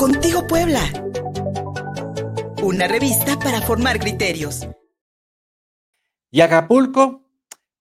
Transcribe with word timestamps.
Contigo 0.00 0.46
Puebla. 0.46 0.80
Una 2.62 2.88
revista 2.88 3.38
para 3.38 3.60
formar 3.60 4.00
criterios. 4.00 4.66
¿Y 6.30 6.40
Acapulco? 6.40 7.28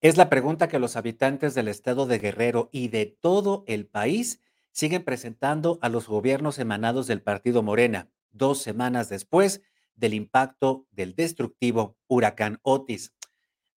Es 0.01 0.17
la 0.17 0.29
pregunta 0.29 0.67
que 0.67 0.79
los 0.79 0.97
habitantes 0.97 1.55
del 1.55 1.69
estado 1.69 2.07
de 2.07 2.19
Guerrero 2.19 2.67
y 2.73 2.89
de 2.89 3.05
todo 3.05 3.63
el 3.67 3.87
país 3.87 4.41
siguen 4.73 5.05
presentando 5.05 5.79
a 5.81 5.87
los 5.87 6.09
gobiernos 6.09 6.59
emanados 6.59 7.07
del 7.07 7.21
partido 7.21 7.63
Morena, 7.63 8.09
dos 8.31 8.61
semanas 8.61 9.07
después 9.07 9.61
del 9.95 10.13
impacto 10.13 10.87
del 10.91 11.15
destructivo 11.15 11.95
huracán 12.09 12.59
Otis. 12.63 13.13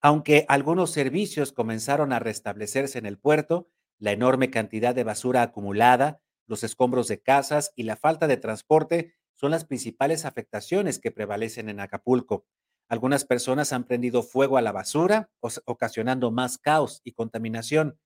Aunque 0.01 0.47
algunos 0.49 0.91
servicios 0.91 1.53
comenzaron 1.53 2.13
a 2.13 2.19
restablecerse 2.19 2.99
en 2.99 3.07
el 3.07 3.19
puerto, 3.19 3.69
la 4.01 4.11
enorme 4.11 4.51
cantidad 4.51 4.97
de 4.97 5.05
basura 5.05 5.43
acumulada, 5.43 6.22
los 6.53 6.65
escombros 6.65 7.09
de 7.09 7.19
casas 7.19 7.73
y 7.77 7.85
la 7.85 7.97
falta 7.97 8.27
de 8.27 8.37
transporte 8.37 9.15
son 9.35 9.53
las 9.53 9.65
principales 9.65 10.27
afectaciones 10.27 10.99
que 10.99 11.11
prevalecen 11.11 11.71
en 11.71 11.81
Acapulco. 11.81 12.45
Algunas 12.91 13.25
personas 13.25 13.73
han 13.73 13.85
prendido 13.85 14.23
fuego 14.23 14.59
a 14.59 14.61
la 14.61 14.71
basura, 14.71 15.31
ocasionando 15.65 16.31
más 16.31 16.59
caos 16.59 17.01
y 17.05 17.13
contaminación. 17.13 17.99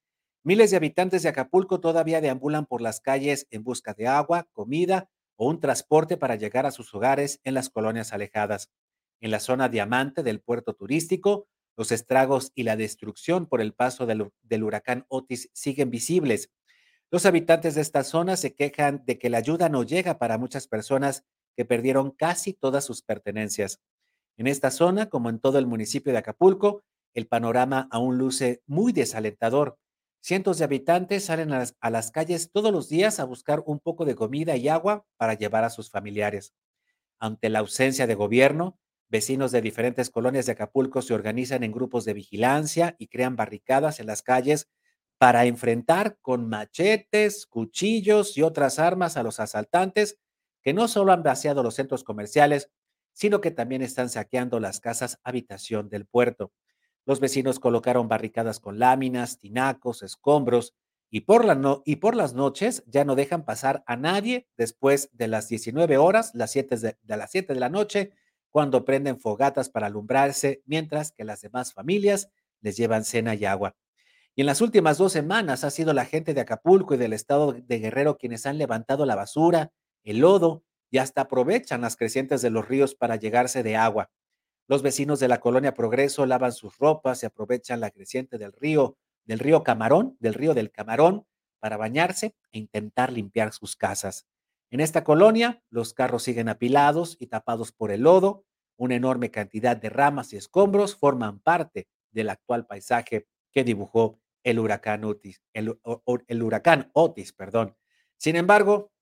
Miles 0.45 0.71
de 0.71 0.77
habitantes 0.77 1.25
de 1.25 1.31
Acapulco 1.31 1.81
todavía 1.81 2.21
deambulan 2.21 2.67
por 2.67 2.83
las 2.83 3.01
calles 3.01 3.49
en 3.51 3.65
busca 3.65 3.95
de 3.95 4.07
agua, 4.07 4.47
comida 4.53 5.11
o 5.35 5.49
un 5.49 5.59
transporte 5.59 6.17
para 6.17 6.37
llegar 6.37 6.67
a 6.67 6.71
sus 6.71 6.95
hogares 6.95 7.41
en 7.43 7.55
las 7.55 7.69
colonias 7.69 8.13
alejadas. 8.13 8.71
En 9.21 9.33
la 9.33 9.41
zona 9.41 9.69
diamante 9.69 10.23
del 10.23 10.39
puerto 10.39 10.73
turístico, 10.75 11.49
los 11.77 11.91
estragos 11.91 12.53
y 12.55 12.63
la 12.63 12.77
destrucción 12.77 13.47
por 13.47 13.61
el 13.61 13.75
paso 13.75 14.07
del, 14.07 14.63
huracán 14.63 15.05
Otis 15.09 15.51
siguen 15.53 15.91
visibles. 15.91 16.53
Los 17.11 17.25
habitantes 17.25 17.77
de 17.77 17.83
esta 17.83 18.03
zona 18.03 18.37
se 18.37 18.55
quejan 18.55 19.05
de 19.07 19.19
que 19.19 19.31
la 19.31 19.39
ayuda 19.39 19.69
no 19.69 19.85
llega 19.85 20.19
para 20.19 20.39
muchas 20.39 20.67
personas 20.67 21.25
que 21.57 21.65
perdieron 21.65 22.11
casi 22.11 22.53
todas 22.53 22.85
sus 22.85 23.03
pertenencias. 23.03 23.81
En 24.37 24.49
esta 24.49 24.71
zona, 24.71 25.09
como 25.09 25.31
en 25.31 25.39
todo 25.39 25.59
el 25.59 25.67
municipio 25.67 26.13
de 26.13 26.19
Acapulco, 26.19 26.83
el 27.15 27.29
panorama 27.29 27.89
aún 27.91 28.19
luce 28.19 28.63
muy 28.67 28.93
desalentador. 28.93 29.79
Cientos 30.21 30.59
de 30.59 30.65
habitantes 30.65 31.25
salen 31.25 31.53
a 31.53 31.91
las, 31.91 32.11
calles 32.11 32.51
todos 32.51 32.73
los 32.73 32.89
días 32.89 33.21
a 33.21 33.25
buscar 33.25 33.63
un 33.65 33.79
poco 33.79 34.05
de 34.05 34.17
comida 34.17 34.57
y 34.57 34.69
agua 34.69 35.07
para 35.17 35.35
llevar 35.35 35.63
a 35.63 35.71
sus 35.71 35.89
familiares. 35.91 36.55
Ante 37.21 37.49
la 37.49 37.61
ausencia 37.61 38.09
de 38.09 38.17
gobierno, 38.17 38.79
vecinos 39.09 39.53
de 39.53 39.63
diferentes 39.63 40.11
colonias 40.11 40.47
de 40.47 40.53
Acapulco 40.53 41.01
se 41.01 41.15
organizan 41.15 41.63
en 41.63 41.71
grupos 41.71 42.05
de 42.05 42.15
vigilancia 42.15 42.97
y 42.99 43.07
crean 43.07 43.37
barricadas 43.37 44.01
en 44.01 44.07
las 44.09 44.23
calles 44.23 44.69
para 45.19 45.47
enfrentar 45.47 46.19
con 46.21 46.49
machetes, 46.49 47.47
cuchillos 47.47 48.37
y 48.37 48.43
otras 48.43 48.79
armas 48.79 49.17
a 49.17 49.23
los 49.23 49.41
asaltantes 49.41 50.19
que 50.63 50.75
no 50.75 50.89
solo 50.89 51.13
han 51.13 51.23
vaciado 51.23 51.63
los 51.63 51.75
centros 51.75 52.05
comerciales, 52.05 52.71
sino 53.13 53.41
que 53.41 53.51
también 53.51 53.83
están 53.83 54.11
saqueando 54.11 54.61
las 54.61 54.81
casas 54.81 55.21
habitación 55.25 55.89
del 55.89 56.07
puerto. 56.07 56.53
Los 57.07 57.21
vecinos 57.21 57.61
colocaron 57.61 58.09
barricadas 58.09 58.61
con 58.61 58.79
láminas, 58.79 59.39
tinacos, 59.39 60.03
escombros 60.03 60.75
y 61.09 61.21
por, 61.21 61.45
la 61.45 61.55
no, 61.55 61.83
y 61.87 61.97
por 61.97 62.17
las 62.17 62.35
noches 62.35 62.83
ya 62.87 63.05
no 63.05 63.15
dejan 63.15 63.45
pasar 63.45 63.85
a 63.87 63.97
nadie 63.97 64.49
después 64.57 65.09
de 65.13 65.29
las 65.29 65.49
19 65.49 65.97
horas, 65.99 66.33
las 66.35 66.51
7 66.51 66.77
de, 66.77 66.99
de 67.01 67.17
las 67.17 67.31
7 67.31 67.55
de 67.55 67.61
la 67.61 67.69
noche, 67.71 68.11
cuando 68.51 68.85
prenden 68.85 69.21
fogatas 69.21 69.71
para 69.71 69.87
alumbrarse, 69.87 70.63
mientras 70.67 71.13
que 71.13 71.25
las 71.25 71.41
demás 71.41 71.73
familias 71.73 72.29
les 72.61 72.77
llevan 72.77 73.05
cena 73.05 73.35
y 73.35 73.45
agua. 73.45 73.77
Y 74.39 74.43
en 74.43 74.47
las 74.47 74.61
últimas 74.61 74.99
dos 74.99 75.13
semanas 75.13 75.65
ha 75.65 75.71
sido 75.71 75.95
la 75.95 76.05
gente 76.05 76.35
de 76.35 76.43
Acapulco 76.43 76.95
y 76.95 76.99
del 76.99 77.15
estado 77.15 77.53
de 77.53 77.79
Guerrero 77.79 78.19
quienes 78.19 78.45
han 78.45 78.59
levantado 78.59 79.07
la 79.07 79.15
basura, 79.17 79.73
el 80.05 80.19
lodo 80.19 80.63
y 80.91 80.99
hasta 80.99 81.23
aprovechan 81.23 81.81
las 81.81 81.97
crecientes 81.97 82.43
de 82.43 82.51
los 82.51 82.69
ríos 82.69 82.95
para 82.95 83.17
llegarse 83.17 83.63
de 83.63 83.77
agua. 83.77 84.11
Los 84.69 84.83
vecinos 84.83 85.21
de 85.21 85.29
la 85.29 85.41
colonia 85.41 85.73
Progreso 85.73 86.27
lavan 86.27 86.53
sus 86.53 86.77
ropas 86.77 87.23
y 87.23 87.27
aprovechan 87.27 87.81
la 87.81 87.91
creciente 87.91 88.37
del 88.37 88.53
río, 88.53 88.99
del 89.25 89.39
río 89.39 89.63
Camarón, 89.63 90.19
del 90.21 90.35
río 90.35 90.53
del 90.53 90.71
Camarón, 90.71 91.27
para 91.59 91.79
bañarse 91.79 92.35
e 92.53 92.59
intentar 92.59 93.11
limpiar 93.11 93.55
sus 93.55 93.75
casas. 93.75 94.27
En 94.71 94.81
esta 94.81 95.03
colonia, 95.03 95.63
los 95.71 95.95
carros 95.95 96.25
siguen 96.25 96.51
apilados 96.51 97.17
y 97.19 97.29
tapados 97.29 97.73
por 97.73 97.91
el 97.91 98.03
lodo. 98.03 98.45
Una 98.77 98.97
enorme 98.97 99.31
cantidad 99.31 99.79
de 99.79 99.89
ramas 99.89 100.35
y 100.35 100.37
escombros 100.37 100.95
forman 100.95 101.39
parte 101.39 101.89
del 102.11 102.29
actual 102.29 102.67
paisaje 102.67 103.27
que 103.51 103.65
dibujó 103.65 104.21
el 104.47 104.61
huracán 104.61 105.03
Otis, 105.03 105.43
el, 105.53 105.77
huracán 106.41 106.89
Otis, 106.93 107.33
perdón. 107.33 107.77
Sin 108.17 108.37
embargo, 108.37 108.93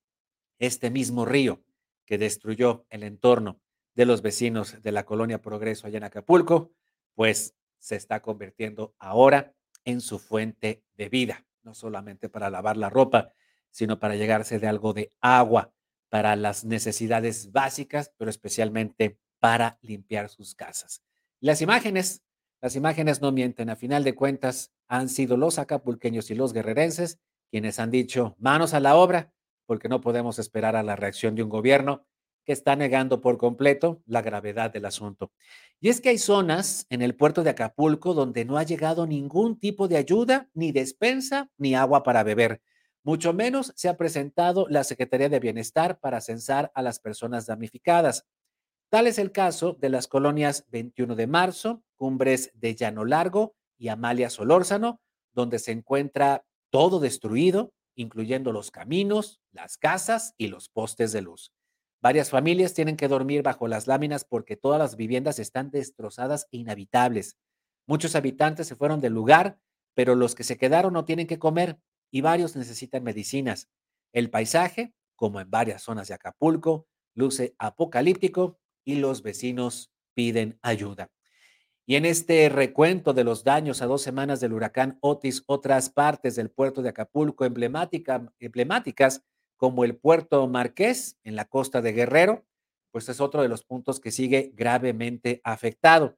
este 0.58 0.88
mismo 0.88 1.26
río 1.26 1.62
que 2.06 2.16
destruyó 2.16 2.86
el 2.88 3.02
entorno 3.02 3.60
de 3.94 4.06
los 4.06 4.22
vecinos 4.22 4.80
de 4.80 4.90
la 4.90 5.04
colonia 5.04 5.42
Progreso 5.42 5.86
allá 5.86 5.98
en 5.98 6.04
Acapulco, 6.04 6.72
pues 7.14 7.54
se 7.78 7.94
está 7.94 8.22
convirtiendo 8.22 8.94
ahora 8.98 9.54
en 9.84 10.00
su 10.00 10.18
fuente 10.18 10.82
de 10.94 11.10
vida, 11.10 11.44
no 11.62 11.74
solamente 11.74 12.30
para 12.30 12.48
lavar 12.48 12.78
la 12.78 12.88
ropa, 12.88 13.34
sino 13.70 13.98
para 13.98 14.16
llegarse 14.16 14.58
de 14.58 14.66
algo 14.66 14.94
de 14.94 15.10
agua 15.20 15.74
para 16.08 16.36
las 16.36 16.64
necesidades 16.64 17.52
básicas, 17.52 18.14
pero 18.16 18.30
especialmente 18.30 19.18
para 19.40 19.78
limpiar 19.82 20.30
sus 20.30 20.54
casas. 20.54 21.02
Las 21.38 21.60
imágenes, 21.60 22.22
las 22.62 22.76
imágenes 22.76 23.20
no 23.20 23.30
mienten, 23.30 23.68
a 23.68 23.76
final 23.76 24.04
de 24.04 24.14
cuentas 24.14 24.73
han 24.88 25.08
sido 25.08 25.36
los 25.36 25.58
acapulqueños 25.58 26.30
y 26.30 26.34
los 26.34 26.52
guerrerenses 26.52 27.18
quienes 27.50 27.78
han 27.78 27.90
dicho 27.92 28.34
manos 28.38 28.74
a 28.74 28.80
la 28.80 28.96
obra, 28.96 29.32
porque 29.66 29.88
no 29.88 30.00
podemos 30.00 30.38
esperar 30.38 30.74
a 30.76 30.82
la 30.82 30.96
reacción 30.96 31.34
de 31.34 31.44
un 31.44 31.48
gobierno 31.48 32.04
que 32.44 32.52
está 32.52 32.76
negando 32.76 33.20
por 33.20 33.38
completo 33.38 34.02
la 34.06 34.22
gravedad 34.22 34.72
del 34.72 34.84
asunto. 34.84 35.32
Y 35.80 35.88
es 35.88 36.00
que 36.00 36.10
hay 36.10 36.18
zonas 36.18 36.86
en 36.90 37.00
el 37.00 37.14
puerto 37.14 37.42
de 37.42 37.50
Acapulco 37.50 38.12
donde 38.12 38.44
no 38.44 38.58
ha 38.58 38.64
llegado 38.64 39.06
ningún 39.06 39.58
tipo 39.58 39.88
de 39.88 39.96
ayuda, 39.96 40.48
ni 40.52 40.72
despensa, 40.72 41.48
ni 41.56 41.74
agua 41.74 42.02
para 42.02 42.22
beber. 42.22 42.60
Mucho 43.02 43.32
menos 43.32 43.72
se 43.76 43.88
ha 43.88 43.96
presentado 43.96 44.66
la 44.68 44.82
Secretaría 44.82 45.28
de 45.28 45.40
Bienestar 45.40 46.00
para 46.00 46.20
censar 46.20 46.70
a 46.74 46.82
las 46.82 46.98
personas 46.98 47.46
damnificadas. 47.46 48.26
Tal 48.90 49.06
es 49.06 49.18
el 49.18 49.32
caso 49.32 49.76
de 49.80 49.90
las 49.90 50.08
colonias 50.08 50.66
21 50.70 51.14
de 51.14 51.26
marzo, 51.26 51.82
Cumbres 51.96 52.50
de 52.54 52.74
Llano 52.74 53.04
Largo 53.04 53.54
y 53.78 53.88
Amalia 53.88 54.30
Solórzano, 54.30 55.00
donde 55.32 55.58
se 55.58 55.72
encuentra 55.72 56.44
todo 56.70 57.00
destruido, 57.00 57.72
incluyendo 57.94 58.52
los 58.52 58.70
caminos, 58.70 59.40
las 59.52 59.76
casas 59.76 60.34
y 60.36 60.48
los 60.48 60.68
postes 60.68 61.12
de 61.12 61.22
luz. 61.22 61.52
Varias 62.00 62.30
familias 62.30 62.74
tienen 62.74 62.96
que 62.96 63.08
dormir 63.08 63.42
bajo 63.42 63.66
las 63.66 63.86
láminas 63.86 64.24
porque 64.24 64.56
todas 64.56 64.78
las 64.78 64.96
viviendas 64.96 65.38
están 65.38 65.70
destrozadas 65.70 66.48
e 66.52 66.58
inhabitables. 66.58 67.38
Muchos 67.86 68.14
habitantes 68.14 68.66
se 68.66 68.76
fueron 68.76 69.00
del 69.00 69.14
lugar, 69.14 69.58
pero 69.94 70.14
los 70.14 70.34
que 70.34 70.44
se 70.44 70.58
quedaron 70.58 70.92
no 70.92 71.04
tienen 71.04 71.26
que 71.26 71.38
comer 71.38 71.78
y 72.10 72.20
varios 72.20 72.56
necesitan 72.56 73.02
medicinas. 73.04 73.68
El 74.12 74.30
paisaje, 74.30 74.94
como 75.16 75.40
en 75.40 75.50
varias 75.50 75.82
zonas 75.82 76.08
de 76.08 76.14
Acapulco, 76.14 76.86
luce 77.14 77.54
apocalíptico 77.58 78.58
y 78.84 78.96
los 78.96 79.22
vecinos 79.22 79.90
piden 80.14 80.58
ayuda. 80.62 81.10
Y 81.86 81.96
en 81.96 82.06
este 82.06 82.48
recuento 82.48 83.12
de 83.12 83.24
los 83.24 83.44
daños 83.44 83.82
a 83.82 83.86
dos 83.86 84.00
semanas 84.00 84.40
del 84.40 84.54
huracán 84.54 84.96
Otis, 85.00 85.42
otras 85.46 85.90
partes 85.90 86.34
del 86.34 86.50
puerto 86.50 86.80
de 86.80 86.88
Acapulco 86.88 87.44
emblemática, 87.44 88.32
emblemáticas 88.38 89.22
como 89.56 89.84
el 89.84 89.96
puerto 89.96 90.46
Marqués 90.48 91.18
en 91.24 91.36
la 91.36 91.44
costa 91.44 91.82
de 91.82 91.92
Guerrero, 91.92 92.46
pues 92.90 93.08
es 93.10 93.20
otro 93.20 93.42
de 93.42 93.48
los 93.48 93.64
puntos 93.64 94.00
que 94.00 94.12
sigue 94.12 94.52
gravemente 94.54 95.42
afectado. 95.44 96.16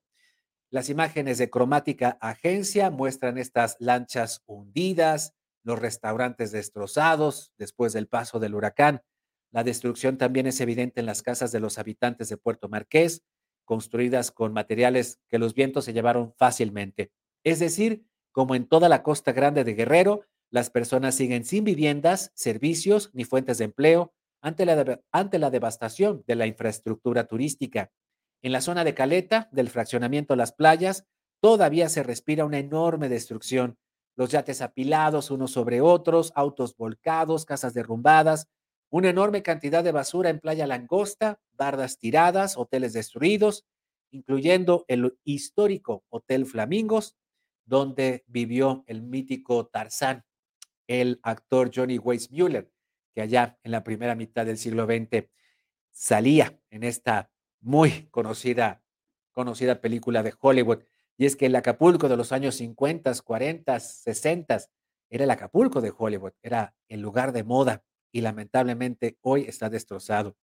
Las 0.70 0.88
imágenes 0.88 1.38
de 1.38 1.50
cromática 1.50 2.16
agencia 2.20 2.90
muestran 2.90 3.36
estas 3.36 3.76
lanchas 3.80 4.42
hundidas, 4.46 5.34
los 5.64 5.80
restaurantes 5.80 6.52
destrozados 6.52 7.52
después 7.58 7.92
del 7.92 8.06
paso 8.06 8.38
del 8.38 8.54
huracán. 8.54 9.02
La 9.50 9.64
destrucción 9.64 10.16
también 10.16 10.46
es 10.46 10.60
evidente 10.60 11.00
en 11.00 11.06
las 11.06 11.22
casas 11.22 11.50
de 11.50 11.60
los 11.60 11.78
habitantes 11.78 12.28
de 12.28 12.36
Puerto 12.36 12.68
Marqués, 12.68 13.22
construidas 13.66 14.30
con 14.30 14.54
materiales 14.54 15.20
que 15.28 15.38
los 15.38 15.52
vientos 15.52 15.84
se 15.84 15.92
llevaron 15.92 16.32
fácilmente. 16.38 17.12
Es 17.44 17.58
decir, 17.58 18.06
como 18.32 18.54
en 18.54 18.66
toda 18.66 18.88
la 18.88 19.02
costa 19.02 19.32
grande 19.32 19.64
de 19.64 19.74
Guerrero, 19.74 20.22
las 20.50 20.70
personas 20.70 21.14
siguen 21.14 21.44
sin 21.44 21.64
viviendas, 21.64 22.32
servicios 22.34 23.10
ni 23.12 23.24
fuentes 23.24 23.58
de 23.58 23.64
empleo 23.64 24.14
ante 24.40 24.64
la, 24.64 25.00
ante 25.12 25.38
la 25.38 25.50
devastación 25.50 26.24
de 26.26 26.36
la 26.36 26.46
infraestructura 26.46 27.26
turística. 27.26 27.90
En 28.42 28.52
la 28.52 28.60
zona 28.60 28.84
de 28.84 28.94
Caleta, 28.94 29.48
del 29.52 29.68
fraccionamiento 29.68 30.36
Las 30.36 30.52
Playas, 30.52 31.06
todavía 31.40 31.88
se 31.88 32.02
respira 32.02 32.44
una 32.44 32.58
enorme 32.58 33.08
destrucción. 33.08 33.78
Los 34.16 34.30
yates 34.30 34.62
apilados 34.62 35.30
unos 35.30 35.50
sobre 35.50 35.80
otros, 35.80 36.32
autos 36.34 36.76
volcados, 36.76 37.44
casas 37.44 37.74
derrumbadas, 37.74 38.48
una 38.90 39.10
enorme 39.10 39.42
cantidad 39.42 39.82
de 39.82 39.92
basura 39.92 40.30
en 40.30 40.40
Playa 40.40 40.66
Langosta, 40.66 41.40
bardas 41.52 41.98
tiradas, 41.98 42.56
hoteles 42.56 42.92
destruidos, 42.92 43.64
incluyendo 44.10 44.84
el 44.88 45.18
histórico 45.24 46.04
Hotel 46.08 46.46
Flamingos, 46.46 47.16
donde 47.64 48.24
vivió 48.28 48.84
el 48.86 49.02
mítico 49.02 49.66
Tarzán 49.66 50.24
el 50.86 51.20
actor 51.22 51.70
Johnny 51.74 51.98
Weissmuller, 51.98 52.70
que 53.12 53.22
allá 53.22 53.58
en 53.62 53.72
la 53.72 53.82
primera 53.82 54.14
mitad 54.14 54.46
del 54.46 54.58
siglo 54.58 54.86
XX 54.86 55.28
salía 55.90 56.58
en 56.70 56.84
esta 56.84 57.30
muy 57.60 58.08
conocida, 58.10 58.82
conocida 59.32 59.80
película 59.80 60.22
de 60.22 60.34
Hollywood. 60.38 60.84
Y 61.16 61.26
es 61.26 61.34
que 61.34 61.46
el 61.46 61.56
Acapulco 61.56 62.08
de 62.08 62.16
los 62.16 62.32
años 62.32 62.56
50, 62.56 63.12
40, 63.24 63.80
60 63.80 64.58
era 65.08 65.24
el 65.24 65.30
Acapulco 65.30 65.80
de 65.80 65.92
Hollywood, 65.96 66.32
era 66.42 66.74
el 66.88 67.00
lugar 67.00 67.32
de 67.32 67.42
moda 67.42 67.84
y 68.16 68.22
lamentablemente 68.22 69.18
hoy 69.20 69.42
está 69.42 69.68
destrozado. 69.68 70.38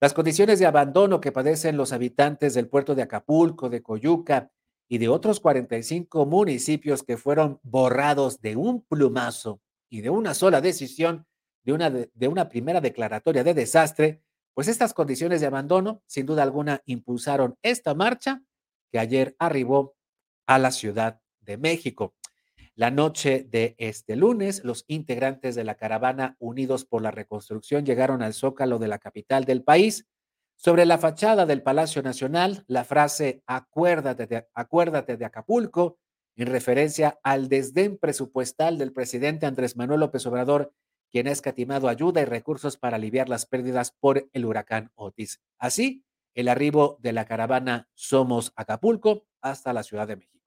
Las 0.00 0.12
condiciones 0.12 0.58
de 0.58 0.66
abandono 0.66 1.20
que 1.20 1.30
padecen 1.30 1.76
los 1.76 1.92
habitantes 1.92 2.52
del 2.52 2.66
puerto 2.66 2.96
de 2.96 3.02
Acapulco, 3.02 3.70
de 3.70 3.80
Coyuca 3.80 4.50
y 4.88 4.98
de 4.98 5.06
otros 5.06 5.38
45 5.38 6.26
municipios 6.26 7.04
que 7.04 7.16
fueron 7.16 7.60
borrados 7.62 8.40
de 8.40 8.56
un 8.56 8.82
plumazo 8.82 9.60
y 9.88 10.00
de 10.00 10.10
una 10.10 10.34
sola 10.34 10.60
decisión, 10.60 11.24
de 11.62 11.72
una, 11.72 11.90
de, 11.90 12.28
una 12.28 12.48
primera 12.48 12.80
declaratoria 12.80 13.44
de 13.44 13.54
desastre, 13.54 14.20
pues 14.52 14.66
estas 14.66 14.92
condiciones 14.92 15.40
de 15.40 15.46
abandono, 15.46 16.02
sin 16.08 16.26
duda 16.26 16.42
alguna, 16.42 16.82
impulsaron 16.86 17.56
esta 17.62 17.94
marcha 17.94 18.42
que 18.90 18.98
ayer 18.98 19.36
arribó 19.38 19.94
a 20.48 20.58
la 20.58 20.72
Ciudad 20.72 21.20
de 21.38 21.56
México. 21.56 22.16
La 22.74 22.90
noche 22.90 23.46
de 23.50 23.74
este 23.76 24.16
lunes, 24.16 24.64
los 24.64 24.86
integrantes 24.88 25.54
de 25.54 25.62
la 25.64 25.74
caravana 25.74 26.36
Unidos 26.38 26.86
por 26.86 27.02
la 27.02 27.10
Reconstrucción 27.10 27.84
llegaron 27.84 28.22
al 28.22 28.32
zócalo 28.32 28.78
de 28.78 28.88
la 28.88 28.98
capital 28.98 29.44
del 29.44 29.62
país. 29.62 30.06
Sobre 30.56 30.86
la 30.86 30.96
fachada 30.96 31.44
del 31.44 31.62
Palacio 31.62 32.02
Nacional, 32.02 32.64
la 32.68 32.84
frase 32.84 33.42
acuérdate 33.46 34.26
de, 34.26 34.48
acuérdate 34.54 35.18
de 35.18 35.24
Acapulco, 35.26 35.98
en 36.34 36.46
referencia 36.46 37.20
al 37.22 37.50
desdén 37.50 37.98
presupuestal 37.98 38.78
del 38.78 38.94
presidente 38.94 39.44
Andrés 39.44 39.76
Manuel 39.76 40.00
López 40.00 40.24
Obrador, 40.24 40.72
quien 41.10 41.28
ha 41.28 41.32
escatimado 41.32 41.88
ayuda 41.88 42.22
y 42.22 42.24
recursos 42.24 42.78
para 42.78 42.96
aliviar 42.96 43.28
las 43.28 43.44
pérdidas 43.44 43.90
por 43.90 44.30
el 44.32 44.46
huracán 44.46 44.90
Otis. 44.94 45.42
Así, 45.58 46.06
el 46.32 46.48
arribo 46.48 46.96
de 47.02 47.12
la 47.12 47.26
caravana 47.26 47.90
Somos 47.92 48.54
Acapulco 48.56 49.26
hasta 49.42 49.74
la 49.74 49.82
Ciudad 49.82 50.08
de 50.08 50.16
México. 50.16 50.41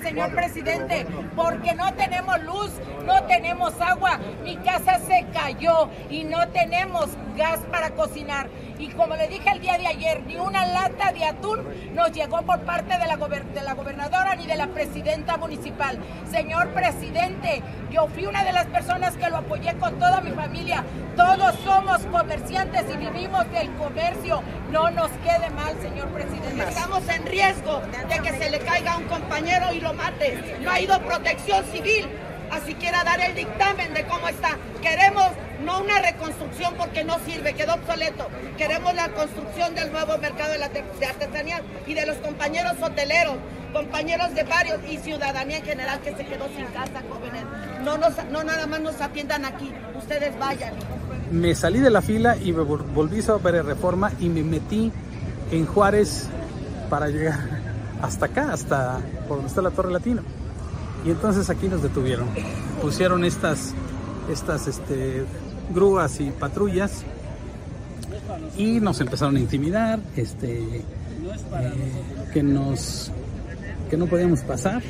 Señor 0.00 0.34
presidente, 0.34 1.06
porque 1.34 1.74
no 1.74 1.92
tenemos 1.94 2.42
luz, 2.42 2.70
no 3.04 3.22
tenemos 3.24 3.80
agua, 3.80 4.18
mi 4.42 4.56
casa 4.56 4.98
se 5.00 5.26
cayó 5.32 5.88
y 6.10 6.24
no 6.24 6.48
tenemos 6.48 7.08
gas 7.36 7.60
para 7.70 7.90
cocinar. 7.90 8.48
Y 8.78 8.88
como 8.88 9.14
le 9.16 9.28
dije 9.28 9.48
el 9.50 9.60
día 9.60 9.78
de 9.78 9.86
ayer, 9.86 10.22
ni 10.26 10.36
una 10.36 10.66
lata 10.66 11.12
de 11.12 11.24
atún 11.24 11.64
nos 11.94 12.12
llegó 12.12 12.42
por 12.42 12.60
parte 12.62 12.98
de 12.98 13.06
la 13.62 13.74
gobernadora 13.74 14.34
ni 14.34 14.46
de 14.46 14.56
la 14.56 14.68
presidenta 14.68 15.36
municipal. 15.36 15.98
Señor 16.30 16.68
presidente, 16.70 17.62
yo 17.92 18.08
fui 18.08 18.24
una 18.24 18.42
de 18.42 18.52
las 18.52 18.66
personas 18.66 19.14
que 19.16 19.28
lo 19.28 19.36
apoyé 19.36 19.74
con 19.74 19.98
toda 19.98 20.20
mi 20.22 20.30
familia. 20.30 20.82
Todos 21.14 21.54
somos 21.62 22.00
comerciantes 22.06 22.84
y 22.92 22.96
vivimos 22.96 23.50
del 23.52 23.70
comercio. 23.74 24.42
No 24.70 24.90
nos 24.90 25.10
quede 25.22 25.50
mal, 25.50 25.74
señor 25.82 26.08
presidente. 26.08 26.64
Estamos 26.68 27.06
en 27.08 27.26
riesgo 27.26 27.82
de 28.08 28.18
que 28.18 28.38
se 28.38 28.50
le 28.50 28.58
caiga 28.60 28.94
a 28.94 28.96
un 28.96 29.04
compañero 29.04 29.72
y 29.74 29.80
lo 29.80 29.92
mate. 29.92 30.58
No 30.62 30.70
ha 30.70 30.80
ido 30.80 30.98
protección 31.00 31.64
civil 31.66 32.08
a 32.52 32.60
siquiera 32.60 33.02
dar 33.02 33.18
el 33.20 33.34
dictamen 33.34 33.94
de 33.94 34.04
cómo 34.04 34.28
está. 34.28 34.58
Queremos 34.82 35.28
no 35.64 35.80
una 35.80 36.00
reconstrucción 36.00 36.74
porque 36.76 37.02
no 37.02 37.18
sirve, 37.20 37.54
quedó 37.54 37.74
obsoleto. 37.74 38.26
Queremos 38.58 38.94
la 38.94 39.08
construcción 39.08 39.74
del 39.74 39.90
nuevo 39.90 40.18
mercado 40.18 40.52
de, 40.52 40.58
la 40.58 40.66
artesanía 40.66 41.62
y 41.86 41.94
de 41.94 42.04
los 42.04 42.16
compañeros 42.16 42.74
hoteleros, 42.82 43.36
compañeros 43.72 44.34
de 44.34 44.42
varios 44.44 44.80
y 44.90 44.98
ciudadanía 44.98 45.58
en 45.58 45.64
general 45.64 46.00
que 46.00 46.14
se 46.14 46.26
quedó 46.26 46.46
sin 46.54 46.66
casa, 46.66 47.02
jóvenes. 47.08 47.42
No, 47.84 47.96
nos, 47.96 48.12
no 48.30 48.44
nada 48.44 48.66
más 48.66 48.80
nos 48.80 49.00
atiendan 49.00 49.46
aquí, 49.46 49.72
ustedes 49.96 50.38
vayan. 50.38 50.74
Me 51.30 51.54
salí 51.54 51.78
de 51.80 51.88
la 51.88 52.02
fila 52.02 52.36
y 52.36 52.52
me 52.52 52.64
volví 52.64 53.20
a 53.26 53.32
ver 53.36 53.64
Reforma 53.64 54.12
y 54.20 54.28
me 54.28 54.42
metí 54.42 54.92
en 55.50 55.64
Juárez 55.64 56.28
para 56.90 57.08
llegar 57.08 57.38
hasta 58.02 58.26
acá, 58.26 58.52
hasta 58.52 59.00
por 59.26 59.38
donde 59.38 59.48
está 59.48 59.62
la 59.62 59.70
Torre 59.70 59.90
Latino. 59.90 60.22
Y 61.04 61.10
entonces 61.10 61.50
aquí 61.50 61.68
nos 61.68 61.82
detuvieron. 61.82 62.28
Pusieron 62.80 63.24
estas, 63.24 63.74
estas 64.30 64.68
este, 64.68 65.24
grúas 65.74 66.20
y 66.20 66.30
patrullas 66.30 67.02
y 68.56 68.80
nos 68.80 69.00
empezaron 69.00 69.36
a 69.36 69.40
intimidar, 69.40 70.00
este, 70.16 70.62
eh, 70.76 70.84
que 72.32 72.42
nos 72.42 73.10
que 73.90 73.96
no 73.98 74.06
podíamos 74.06 74.40
pasar. 74.40 74.82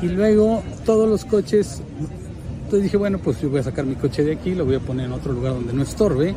Y 0.00 0.06
luego 0.06 0.62
todos 0.84 1.08
los 1.08 1.24
coches, 1.24 1.82
entonces 2.58 2.84
dije, 2.84 2.96
bueno, 2.96 3.18
pues 3.18 3.40
yo 3.40 3.50
voy 3.50 3.60
a 3.60 3.62
sacar 3.64 3.84
mi 3.84 3.96
coche 3.96 4.22
de 4.22 4.34
aquí, 4.34 4.54
lo 4.54 4.64
voy 4.64 4.76
a 4.76 4.80
poner 4.80 5.06
en 5.06 5.12
otro 5.12 5.32
lugar 5.32 5.54
donde 5.54 5.72
no 5.72 5.82
estorbe. 5.82 6.36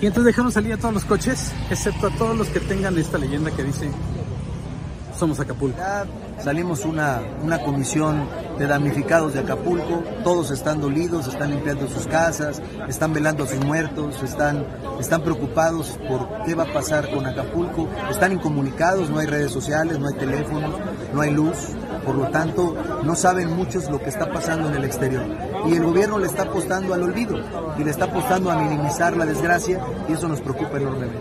Y 0.00 0.06
entonces 0.06 0.24
dejamos 0.24 0.54
salir 0.54 0.72
a 0.72 0.78
todos 0.78 0.94
los 0.94 1.04
coches, 1.04 1.52
excepto 1.70 2.08
a 2.08 2.10
todos 2.16 2.36
los 2.36 2.48
que 2.48 2.60
tengan 2.60 2.98
esta 2.98 3.18
leyenda 3.18 3.50
que 3.52 3.62
dice 3.62 3.88
somos 5.16 5.38
Acapulco. 5.40 5.78
Salimos 6.42 6.84
una, 6.84 7.20
una 7.42 7.58
comisión 7.58 8.28
de 8.58 8.66
damnificados 8.66 9.34
de 9.34 9.40
Acapulco, 9.40 10.02
todos 10.24 10.50
están 10.50 10.80
dolidos, 10.80 11.28
están 11.28 11.50
limpiando 11.50 11.88
sus 11.88 12.06
casas, 12.06 12.62
están 12.88 13.12
velando 13.12 13.44
a 13.44 13.46
sus 13.46 13.64
muertos, 13.64 14.22
están, 14.22 14.66
están 14.98 15.22
preocupados 15.22 15.98
por 16.08 16.44
qué 16.44 16.54
va 16.54 16.64
a 16.64 16.72
pasar 16.72 17.10
con 17.10 17.26
Acapulco, 17.26 17.88
están 18.10 18.32
incomunicados, 18.32 19.10
no 19.10 19.18
hay 19.18 19.26
redes 19.26 19.52
sociales, 19.52 19.98
no 19.98 20.08
hay 20.08 20.14
teléfonos, 20.14 20.74
no 21.12 21.20
hay 21.20 21.30
luz, 21.32 21.56
por 22.04 22.14
lo 22.14 22.28
tanto 22.28 22.76
no 23.02 23.14
saben 23.14 23.54
muchos 23.54 23.90
lo 23.90 23.98
que 23.98 24.08
está 24.08 24.30
pasando 24.30 24.68
en 24.68 24.76
el 24.76 24.84
exterior. 24.84 25.24
Y 25.66 25.74
el 25.74 25.84
gobierno 25.84 26.18
le 26.18 26.26
está 26.26 26.44
apostando 26.44 26.94
al 26.94 27.02
olvido 27.02 27.36
y 27.76 27.84
le 27.84 27.90
está 27.90 28.06
apostando 28.06 28.50
a 28.50 28.56
minimizar 28.56 29.16
la 29.16 29.26
desgracia 29.26 29.80
y 30.08 30.12
eso 30.12 30.28
nos 30.28 30.40
preocupa 30.40 30.76
enormemente. 30.76 31.18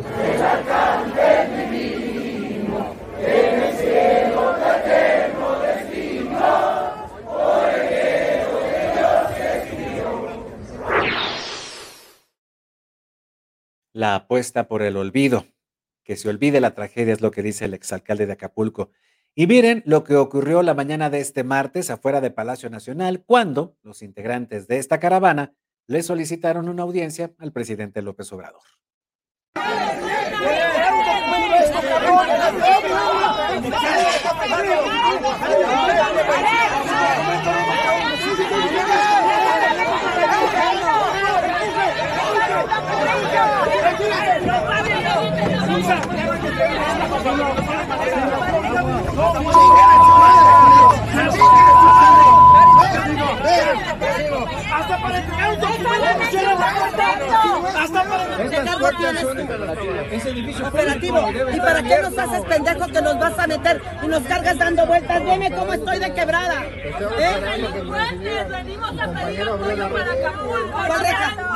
La 14.06 14.16
apuesta 14.16 14.68
por 14.68 14.84
el 14.84 14.98
olvido. 14.98 15.48
Que 16.04 16.16
se 16.16 16.30
olvide 16.30 16.62
la 16.62 16.76
tragedia 16.76 17.14
es 17.14 17.22
lo 17.22 17.32
que 17.32 17.42
dice 17.42 17.66
el 17.66 17.74
exalcalde 17.74 18.28
de 18.28 18.34
Acapulco. 18.34 18.92
Y 19.34 19.48
miren 19.48 19.82
lo 19.88 20.04
que 20.04 20.16
ocurrió 20.16 20.62
la 20.62 20.76
mañana 20.76 21.10
de 21.10 21.20
este 21.20 21.44
martes 21.44 21.90
afuera 21.90 22.22
de 22.22 22.30
Palacio 22.30 22.70
Nacional, 22.70 23.24
cuando 23.26 23.76
los 23.82 24.04
integrantes 24.04 24.68
de 24.68 24.78
esta 24.78 25.00
caravana 25.00 25.56
le 25.88 26.04
solicitaron 26.04 26.70
una 26.70 26.84
audiencia 26.84 27.34
al 27.40 27.52
presidente 27.52 28.04
López 28.04 28.32
Obrador. 28.32 28.62
Hasta 54.76 54.98
para 55.02 55.18
entregar 55.18 55.52
un 55.52 55.60
Hasta 57.76 58.04
para 58.04 58.24
entregar 58.44 58.76
operativo. 60.64 61.30
¿Y 61.54 61.60
para 61.60 61.84
qué 61.84 62.02
nos 62.02 62.18
haces 62.18 62.42
pendejo 62.42 62.88
que 62.88 63.02
nos 63.02 63.20
vas 63.20 63.40
a 63.40 63.48
meter 63.48 63.82
y 64.04 64.08
nos 64.08 64.24
cargas 64.24 64.58
dando 64.58 64.86
vueltas? 64.86 65.24
Dime 65.24 65.52
cómo 65.52 65.74
estoy 65.74 66.00
de 66.00 66.14
quebrada. 66.14 66.64
¿Eh? 67.20 68.46
Venimos 68.50 69.00
a 69.00 69.08
pedir 69.12 69.42
apoyo 69.42 69.90
para 69.92 70.12
Acapulco. 70.12 71.55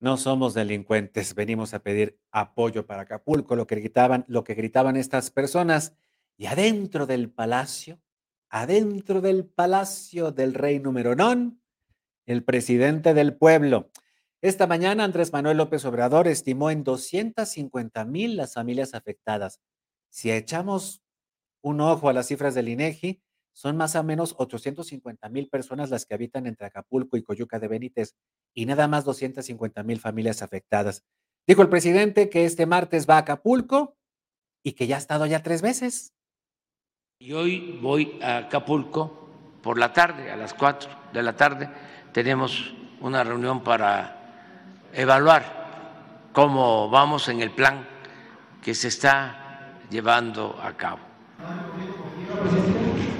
No 0.00 0.16
somos 0.16 0.54
delincuentes, 0.54 1.34
venimos 1.34 1.74
a 1.74 1.82
pedir 1.82 2.20
apoyo 2.30 2.86
para 2.86 3.02
Acapulco, 3.02 3.56
lo 3.56 3.66
que 3.66 3.74
gritaban, 3.76 4.24
lo 4.28 4.44
que 4.44 4.54
gritaban 4.54 4.96
estas 4.96 5.30
personas. 5.30 5.94
Y 6.36 6.46
adentro 6.46 7.06
del 7.06 7.30
palacio, 7.30 8.00
adentro 8.48 9.20
del 9.20 9.44
palacio 9.44 10.30
del 10.30 10.54
rey 10.54 10.78
número 10.78 11.16
non, 11.16 11.60
el 12.26 12.44
presidente 12.44 13.12
del 13.12 13.36
pueblo. 13.36 13.90
Esta 14.40 14.68
mañana 14.68 15.02
Andrés 15.02 15.32
Manuel 15.32 15.56
López 15.56 15.84
Obrador 15.84 16.28
estimó 16.28 16.70
en 16.70 16.84
250 16.84 18.04
mil 18.04 18.36
las 18.36 18.54
familias 18.54 18.94
afectadas. 18.94 19.60
Si 20.10 20.30
echamos 20.30 21.02
un 21.60 21.80
ojo 21.80 22.08
a 22.08 22.12
las 22.12 22.28
cifras 22.28 22.54
del 22.54 22.68
INEGI, 22.68 23.20
son 23.58 23.76
más 23.76 23.96
o 23.96 24.04
menos 24.04 24.36
850 24.38 25.28
mil 25.30 25.48
personas 25.48 25.90
las 25.90 26.06
que 26.06 26.14
habitan 26.14 26.46
entre 26.46 26.68
Acapulco 26.68 27.16
y 27.16 27.24
Coyuca 27.24 27.58
de 27.58 27.66
Benítez 27.66 28.14
y 28.54 28.66
nada 28.66 28.86
más 28.86 29.04
250 29.04 29.82
mil 29.82 29.98
familias 29.98 30.42
afectadas. 30.42 31.02
Dijo 31.44 31.62
el 31.62 31.68
presidente 31.68 32.30
que 32.30 32.44
este 32.44 32.66
martes 32.66 33.10
va 33.10 33.16
a 33.16 33.18
Acapulco 33.18 33.96
y 34.62 34.74
que 34.74 34.86
ya 34.86 34.94
ha 34.94 34.98
estado 35.00 35.26
ya 35.26 35.42
tres 35.42 35.60
veces. 35.60 36.14
Y 37.18 37.32
hoy 37.32 37.80
voy 37.82 38.20
a 38.22 38.36
Acapulco 38.36 39.28
por 39.60 39.76
la 39.76 39.92
tarde, 39.92 40.30
a 40.30 40.36
las 40.36 40.54
4 40.54 40.88
de 41.12 41.22
la 41.24 41.34
tarde, 41.34 41.68
tenemos 42.12 42.72
una 43.00 43.24
reunión 43.24 43.64
para 43.64 44.86
evaluar 44.92 46.30
cómo 46.32 46.88
vamos 46.90 47.28
en 47.28 47.40
el 47.40 47.50
plan 47.50 47.88
que 48.62 48.72
se 48.72 48.86
está 48.86 49.74
llevando 49.90 50.56
a 50.62 50.76
cabo. 50.76 51.00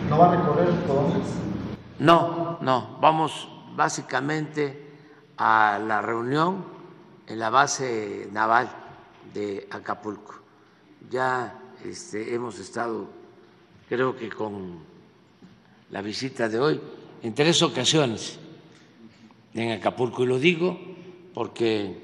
¿No 0.08 0.18
va 0.18 0.32
a 0.32 0.36
recorrer 0.36 0.86
todo? 0.86 1.12
No, 1.98 2.58
no, 2.62 2.98
vamos 3.00 3.48
básicamente 3.76 4.88
a 5.36 5.78
la 5.84 6.00
reunión 6.00 6.64
en 7.26 7.38
la 7.38 7.50
base 7.50 8.28
naval 8.32 8.70
de 9.34 9.68
Acapulco. 9.70 10.34
Ya 11.10 11.58
este, 11.84 12.34
hemos 12.34 12.58
estado, 12.58 13.06
creo 13.88 14.16
que 14.16 14.30
con 14.30 14.78
la 15.90 16.00
visita 16.02 16.48
de 16.48 16.58
hoy, 16.58 16.80
en 17.22 17.34
tres 17.34 17.62
ocasiones 17.62 18.38
en 19.54 19.72
Acapulco. 19.72 20.22
Y 20.22 20.26
lo 20.26 20.38
digo 20.38 20.78
porque 21.34 21.98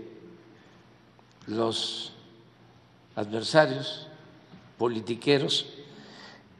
los 1.47 2.13
adversarios 3.17 4.09
politiqueros 4.79 5.73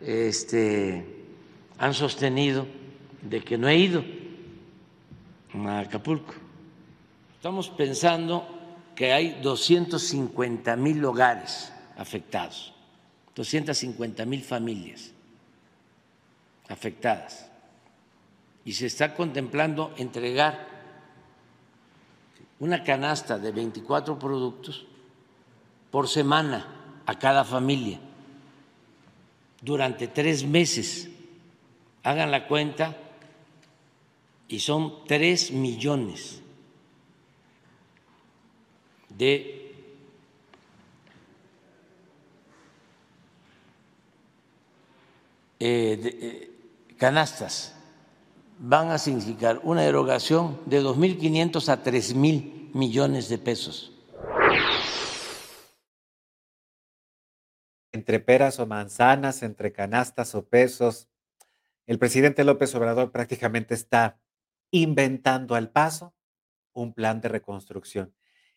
este, 0.01 1.24
han 1.79 1.95
sostenido 1.95 2.67
de 3.23 3.43
que 3.43 3.59
no 3.59 3.69
he 3.69 3.77
ido 3.77 4.05
a 5.55 5.81
Acapulco. 5.81 6.35
Estamos 7.37 7.69
pensando 7.71 8.47
que 8.95 9.13
hay 9.13 9.41
250 9.43 10.77
mil 10.77 11.05
hogares 11.05 11.73
afectados, 11.97 12.73
250 13.35 14.25
mil 14.25 14.43
familias 14.43 15.13
afectadas. 16.69 17.51
Y 18.65 18.73
se 18.73 18.87
está 18.87 19.15
contemplando 19.15 19.93
entregar 19.99 20.75
una 22.61 22.83
canasta 22.83 23.39
de 23.39 23.53
24 23.53 24.19
productos 24.19 24.87
por 25.91 26.09
semana 26.09 26.67
a 27.05 27.19
cada 27.19 27.45
familia 27.45 28.01
durante 29.61 30.09
tres 30.09 30.45
meses. 30.45 31.11
Hagan 32.05 32.31
la 32.31 32.47
cuenta 32.47 32.97
y 34.47 34.61
son 34.61 35.05
tres 35.07 35.51
millones 35.51 36.43
de 39.09 39.75
eh, 45.59 45.99
eh, 46.01 46.51
canastas 46.99 47.75
van 48.59 48.91
a 48.91 48.99
significar 48.99 49.61
una 49.63 49.85
erogación 49.85 50.61
de 50.67 50.83
2.500 50.83 51.69
a 51.69 51.83
3.000 51.83 52.71
millones 52.75 53.29
de 53.29 53.39
pesos. 53.39 53.93
Entre 57.93 58.21
peras 58.21 58.59
o 58.59 58.67
manzanas, 58.67 59.43
entre 59.43 59.73
canastas 59.73 60.35
o 60.35 60.45
pesos, 60.45 61.09
el 61.87 61.99
presidente 61.99 62.45
López 62.45 62.75
Obrador 62.75 63.13
prácticamente 63.13 63.75
está 63.75 64.21
inventando 64.71 65.55
al 65.55 65.71
paso 65.71 66.15
un 66.73 66.95
plan 66.95 67.21
de 67.21 67.29
reconstrucción 67.29 68.15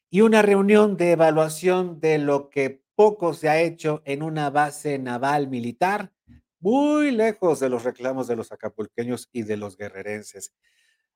y 0.10 0.22
una 0.22 0.42
reunión 0.42 0.98
de 0.98 1.12
evaluación 1.12 2.00
de 2.00 2.18
lo 2.18 2.50
que 2.50 2.82
poco 2.96 3.34
se 3.34 3.50
ha 3.50 3.62
hecho 3.62 4.02
en 4.06 4.24
una 4.24 4.50
base 4.50 4.98
naval 4.98 5.48
militar 5.48 6.12
muy 6.60 7.12
lejos 7.12 7.60
de 7.60 7.70
los 7.70 7.84
reclamos 7.84 8.28
de 8.28 8.36
los 8.36 8.52
acapulqueños 8.52 9.30
y 9.32 9.44
de 9.44 9.58
los 9.58 9.78
guerrerenses. 9.78 10.54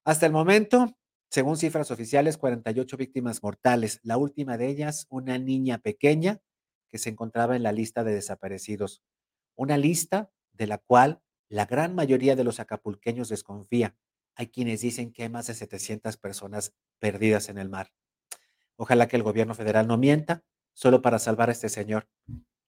Hasta 0.04 0.26
el 0.26 0.32
momento, 0.32 0.96
según 1.30 1.58
cifras 1.58 1.90
oficiales, 1.90 2.38
48 2.38 2.98
víctimas 2.98 3.42
mortales, 3.42 4.00
la 4.04 4.18
última 4.18 4.58
de 4.58 4.68
ellas 4.68 5.08
una 5.10 5.38
niña 5.40 5.80
pequeña 5.80 6.40
que 6.90 7.00
se 7.00 7.10
encontraba 7.10 7.56
en 7.56 7.64
la 7.64 7.72
lista 7.72 8.04
de 8.04 8.14
desaparecidos, 8.14 9.02
una 9.56 9.78
lista 9.78 10.30
de 10.54 10.68
la 10.68 10.78
cual 10.78 11.22
la 11.52 11.66
gran 11.66 11.94
mayoría 11.96 12.38
de 12.38 12.46
los 12.46 12.62
acapulqueños 12.62 13.28
desconfía. 13.28 13.94
Hay 14.36 14.48
quienes 14.48 14.80
dicen 14.80 15.12
que 15.12 15.24
hay 15.24 15.30
más 15.30 15.48
de 15.48 15.54
700 15.54 16.16
personas 16.16 16.74
perdidas 16.98 17.50
en 17.50 17.58
el 17.58 17.68
mar. 17.68 17.92
Ojalá 18.78 19.10
que 19.10 19.18
el 19.18 19.24
gobierno 19.24 19.54
federal 19.54 19.86
no 19.86 19.98
mienta 19.98 20.46
solo 20.74 21.02
para 21.02 21.20
salvar 21.20 21.50
a 21.50 21.52
este 21.52 21.68
señor 21.68 22.08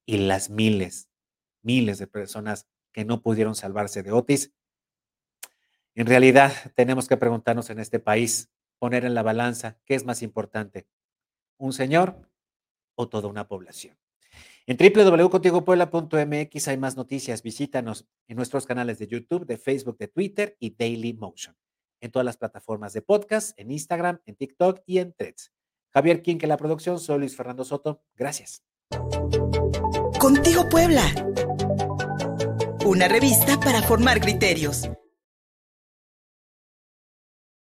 y 0.05 0.17
las 0.17 0.49
miles, 0.49 1.09
miles 1.61 1.97
de 1.97 2.07
personas 2.07 2.67
que 2.91 3.05
no 3.05 3.21
pudieron 3.21 3.55
salvarse 3.55 4.03
de 4.03 4.11
Otis. 4.11 4.51
En 5.95 6.05
realidad, 6.05 6.51
tenemos 6.75 7.07
que 7.07 7.15
preguntarnos 7.15 7.69
en 7.69 7.79
este 7.79 7.99
país, 7.99 8.51
poner 8.79 9.05
en 9.05 9.13
la 9.13 9.23
balanza 9.23 9.79
qué 9.85 9.95
es 9.95 10.03
más 10.03 10.21
importante, 10.21 10.89
un 11.57 11.71
señor 11.71 12.29
o 12.95 13.07
toda 13.07 13.29
una 13.29 13.47
población. 13.47 13.97
En 14.65 14.77
www.contigopuebla.mx 14.77 16.67
hay 16.69 16.77
más 16.77 16.95
noticias. 16.95 17.43
Visítanos 17.43 18.07
en 18.27 18.37
nuestros 18.37 18.65
canales 18.65 18.97
de 18.97 19.07
YouTube, 19.07 19.45
de 19.45 19.57
Facebook, 19.57 19.97
de 19.97 20.07
Twitter 20.07 20.55
y 20.59 20.73
Daily 20.75 21.13
Motion. 21.13 21.57
En 21.99 22.11
todas 22.11 22.25
las 22.25 22.37
plataformas 22.37 22.93
de 22.93 23.01
podcast, 23.01 23.59
en 23.59 23.71
Instagram, 23.71 24.21
en 24.25 24.35
TikTok 24.35 24.81
y 24.85 24.99
en 24.99 25.13
Threads. 25.13 25.51
Javier 25.89 26.21
King, 26.21 26.37
que 26.37 26.47
la 26.47 26.57
producción, 26.57 26.99
soy 26.99 27.19
Luis 27.19 27.35
Fernando 27.35 27.65
Soto. 27.65 28.03
Gracias. 28.15 28.63
Contigo 30.19 30.69
Puebla. 30.69 31.03
Una 32.85 33.07
revista 33.07 33.59
para 33.59 33.81
formar 33.81 34.21
criterios. 34.21 34.89